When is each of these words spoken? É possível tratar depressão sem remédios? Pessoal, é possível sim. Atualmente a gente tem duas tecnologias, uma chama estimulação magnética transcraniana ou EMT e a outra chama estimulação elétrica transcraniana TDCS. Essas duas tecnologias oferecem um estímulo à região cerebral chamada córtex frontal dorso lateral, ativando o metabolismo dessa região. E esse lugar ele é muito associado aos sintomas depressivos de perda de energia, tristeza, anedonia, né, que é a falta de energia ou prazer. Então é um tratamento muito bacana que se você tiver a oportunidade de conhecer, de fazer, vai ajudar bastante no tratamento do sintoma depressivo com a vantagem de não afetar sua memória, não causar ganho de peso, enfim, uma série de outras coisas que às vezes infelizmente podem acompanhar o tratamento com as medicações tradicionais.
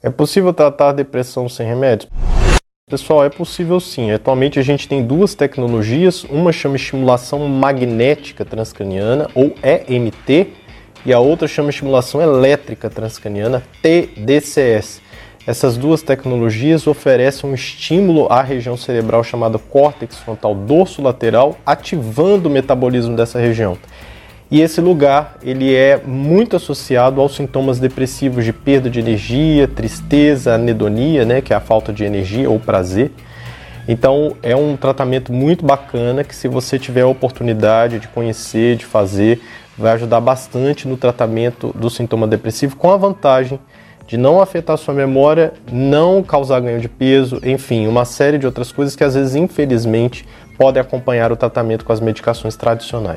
É 0.00 0.08
possível 0.08 0.52
tratar 0.52 0.92
depressão 0.92 1.48
sem 1.48 1.66
remédios? 1.66 2.08
Pessoal, 2.88 3.24
é 3.24 3.28
possível 3.28 3.80
sim. 3.80 4.12
Atualmente 4.12 4.56
a 4.56 4.62
gente 4.62 4.86
tem 4.86 5.04
duas 5.04 5.34
tecnologias, 5.34 6.22
uma 6.22 6.52
chama 6.52 6.76
estimulação 6.76 7.48
magnética 7.48 8.44
transcraniana 8.44 9.28
ou 9.34 9.52
EMT 9.60 10.52
e 11.04 11.12
a 11.12 11.18
outra 11.18 11.48
chama 11.48 11.70
estimulação 11.70 12.22
elétrica 12.22 12.88
transcraniana 12.88 13.60
TDCS. 13.82 15.02
Essas 15.44 15.76
duas 15.76 16.00
tecnologias 16.00 16.86
oferecem 16.86 17.50
um 17.50 17.54
estímulo 17.54 18.28
à 18.30 18.40
região 18.40 18.76
cerebral 18.76 19.24
chamada 19.24 19.58
córtex 19.58 20.16
frontal 20.18 20.54
dorso 20.54 21.02
lateral, 21.02 21.56
ativando 21.66 22.48
o 22.48 22.52
metabolismo 22.52 23.16
dessa 23.16 23.40
região. 23.40 23.76
E 24.50 24.62
esse 24.62 24.80
lugar 24.80 25.36
ele 25.42 25.74
é 25.74 26.00
muito 26.02 26.56
associado 26.56 27.20
aos 27.20 27.36
sintomas 27.36 27.78
depressivos 27.78 28.44
de 28.44 28.52
perda 28.52 28.88
de 28.88 28.98
energia, 28.98 29.68
tristeza, 29.68 30.54
anedonia, 30.54 31.26
né, 31.26 31.42
que 31.42 31.52
é 31.52 31.56
a 31.56 31.60
falta 31.60 31.92
de 31.92 32.02
energia 32.02 32.48
ou 32.48 32.58
prazer. 32.58 33.12
Então 33.86 34.36
é 34.42 34.56
um 34.56 34.74
tratamento 34.74 35.32
muito 35.32 35.66
bacana 35.66 36.24
que 36.24 36.34
se 36.34 36.48
você 36.48 36.78
tiver 36.78 37.02
a 37.02 37.06
oportunidade 37.06 37.98
de 37.98 38.08
conhecer, 38.08 38.76
de 38.76 38.86
fazer, 38.86 39.40
vai 39.76 39.92
ajudar 39.92 40.20
bastante 40.20 40.88
no 40.88 40.96
tratamento 40.96 41.74
do 41.78 41.90
sintoma 41.90 42.26
depressivo 42.26 42.74
com 42.74 42.90
a 42.90 42.96
vantagem 42.96 43.60
de 44.06 44.16
não 44.16 44.40
afetar 44.40 44.78
sua 44.78 44.94
memória, 44.94 45.52
não 45.70 46.22
causar 46.22 46.60
ganho 46.60 46.80
de 46.80 46.88
peso, 46.88 47.38
enfim, 47.44 47.86
uma 47.86 48.06
série 48.06 48.38
de 48.38 48.46
outras 48.46 48.72
coisas 48.72 48.96
que 48.96 49.04
às 49.04 49.14
vezes 49.14 49.34
infelizmente 49.34 50.26
podem 50.56 50.80
acompanhar 50.80 51.30
o 51.30 51.36
tratamento 51.36 51.84
com 51.84 51.92
as 51.92 52.00
medicações 52.00 52.56
tradicionais. 52.56 53.06